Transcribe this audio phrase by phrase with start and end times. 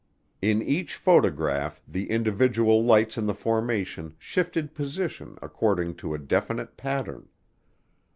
[0.41, 6.75] In each photograph the individual lights in the formation shifted position according to a definite
[6.75, 7.29] pattern.